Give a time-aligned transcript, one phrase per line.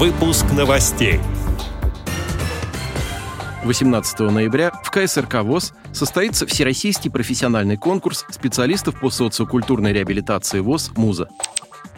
[0.00, 1.20] Выпуск новостей.
[3.64, 11.28] 18 ноября в КСРК ВОЗ состоится Всероссийский профессиональный конкурс специалистов по социокультурной реабилитации ВОЗ «МУЗа».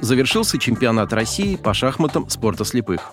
[0.01, 3.13] Завершился чемпионат России по шахматам спорта слепых.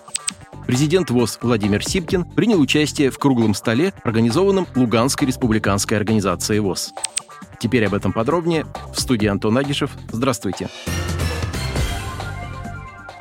[0.66, 6.92] Президент ВОЗ Владимир Сипкин принял участие в круглом столе, организованном Луганской республиканской организацией ВОЗ.
[7.60, 8.66] Теперь об этом подробнее.
[8.92, 9.92] В студии Антон Агишев.
[10.10, 10.68] Здравствуйте.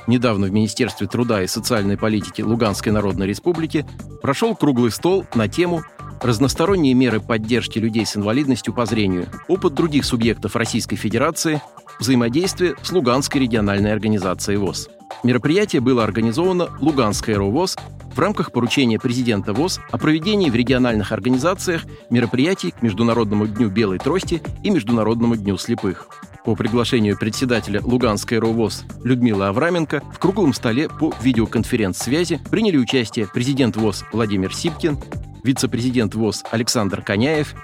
[0.09, 3.85] Недавно в Министерстве труда и социальной политики Луганской Народной Республики
[4.23, 5.83] прошел круглый стол на тему
[6.19, 9.27] «Разносторонние меры поддержки людей с инвалидностью по зрению.
[9.47, 11.61] Опыт других субъектов Российской Федерации.
[11.99, 14.89] Взаимодействие с Луганской региональной организацией ВОЗ».
[15.23, 17.75] Мероприятие было организовано Луганской РОВОЗ
[18.15, 23.99] в рамках поручения президента ВОЗ о проведении в региональных организациях мероприятий к Международному дню белой
[23.99, 26.07] трости и Международному дню слепых.
[26.45, 33.75] По приглашению председателя Луганской РОВОЗ Людмилы Авраменко в круглом столе по видеоконференц-связи приняли участие президент
[33.75, 34.97] ВОЗ Владимир Сипкин,
[35.43, 37.55] вице-президент ВОЗ Александр Коняев,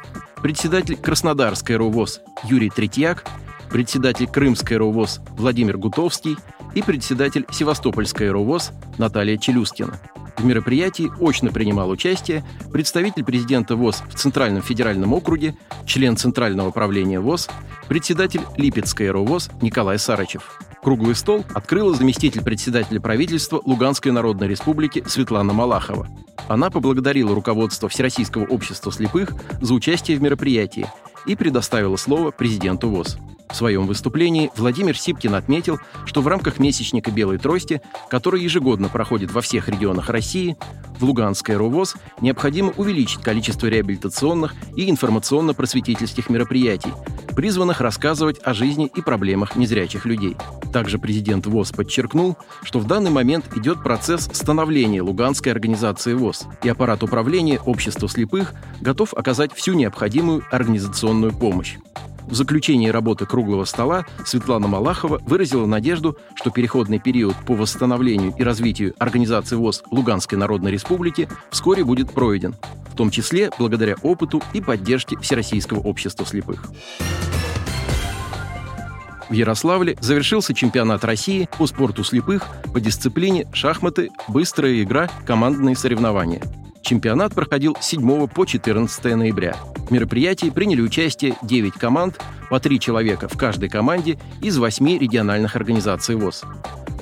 [0.42, 3.26] председатель Краснодарской РОВОЗ Юрий Третьяк,
[3.70, 6.38] председатель Крымской РОВОЗ Владимир Гутовский
[6.76, 10.00] и председатель Севастопольской РОВОЗ Наталья Челюскина.
[10.38, 17.20] В мероприятии очно принимал участие представитель президента ВОЗ в Центральном федеральном округе, член Центрального правления
[17.22, 17.50] ВОЗ,
[17.88, 20.59] председатель Липецкой РОВОЗ Николай Сарычев.
[20.84, 26.08] Круглый стол открыла заместитель председателя правительства Луганской Народной Республики Светлана Малахова.
[26.48, 30.86] Она поблагодарила руководство Всероссийского общества слепых за участие в мероприятии
[31.26, 33.17] и предоставила слово президенту ВОЗ.
[33.56, 39.31] В своем выступлении Владимир Сипкин отметил, что в рамках месячника «Белой трости», который ежегодно проходит
[39.31, 40.58] во всех регионах России,
[41.00, 46.92] в Луганской РУВОЗ необходимо увеличить количество реабилитационных и информационно-просветительских мероприятий,
[47.33, 50.36] призванных рассказывать о жизни и проблемах незрячих людей.
[50.73, 56.67] Также президент ВОЗ подчеркнул, что в данный момент идет процесс становления Луганской организации ВОЗ, и
[56.67, 61.77] аппарат управления общества слепых готов оказать всю необходимую организационную помощь.
[62.27, 68.43] В заключении работы круглого стола Светлана Малахова выразила надежду, что переходный период по восстановлению и
[68.43, 72.55] развитию организации ВОЗ Луганской Народной Республики вскоре будет пройден,
[72.91, 76.65] в том числе благодаря опыту и поддержке Всероссийского общества слепых.
[79.30, 86.42] В Ярославле завершился чемпионат России по спорту слепых по дисциплине шахматы, быстрая игра, командные соревнования.
[86.86, 89.56] Чемпионат проходил с 7 по 14 ноября.
[89.76, 95.56] В мероприятии приняли участие 9 команд, по 3 человека в каждой команде из 8 региональных
[95.56, 96.44] организаций ВОЗ.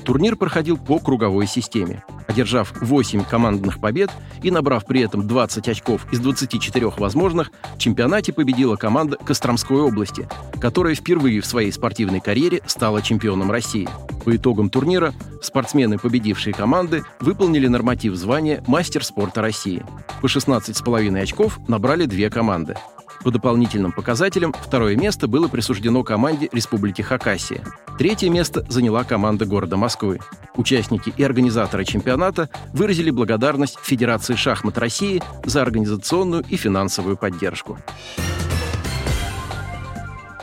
[0.06, 2.02] Турнир проходил по круговой системе.
[2.26, 4.10] Одержав 8 командных побед
[4.42, 10.26] и набрав при этом 20 очков из 24 возможных, в чемпионате победила команда Костромской области,
[10.62, 13.88] которая впервые в своей спортивной карьере стала чемпионом России.
[14.24, 15.12] По итогам турнира
[15.42, 19.84] спортсмены победившие команды выполнили норматив звания «Мастер спорта России».
[20.22, 22.76] По 16,5 очков набрали две команды.
[23.22, 27.64] По дополнительным показателям второе место было присуждено команде Республики Хакасия.
[27.98, 30.20] Третье место заняла команда города Москвы.
[30.56, 37.78] Участники и организаторы чемпионата выразили благодарность Федерации шахмат России за организационную и финансовую поддержку.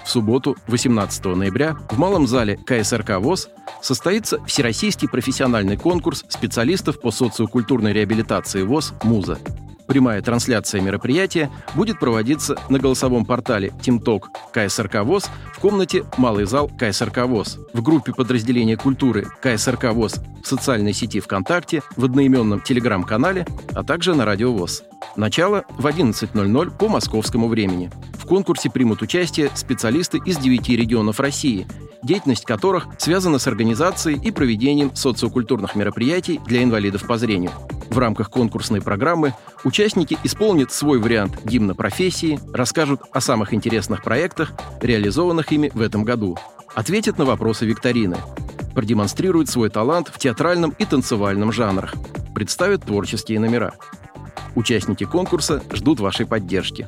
[0.04, 3.50] В субботу, 18 ноября, в Малом зале КСРК ВОЗ
[3.82, 9.40] состоится Всероссийский профессиональный конкурс специалистов по социокультурной реабилитации ВОЗ «МУЗа».
[9.92, 14.22] Прямая трансляция мероприятия будет проводиться на голосовом портале TeamTalk
[14.54, 20.48] КСРК ВОЗ в комнате «Малый зал КСРК ВОЗ», в группе подразделения культуры КСРК ВОЗ в
[20.48, 24.84] социальной сети ВКонтакте, в одноименном телеграм-канале, а также на радио ВОЗ.
[25.18, 27.92] Начало в 11.00 по московскому времени.
[28.32, 31.68] Конкурсе примут участие специалисты из девяти регионов России,
[32.02, 37.52] деятельность которых связана с организацией и проведением социокультурных мероприятий для инвалидов по зрению.
[37.90, 39.34] В рамках конкурсной программы
[39.66, 46.06] участники исполнят свой вариант гимна профессии, расскажут о самых интересных проектах, реализованных ими в этом
[46.06, 46.38] году,
[46.74, 48.16] ответят на вопросы викторины,
[48.74, 51.96] продемонстрируют свой талант в театральном и танцевальном жанрах,
[52.34, 53.74] представят творческие номера.
[54.56, 56.88] Участники конкурса ждут вашей поддержки.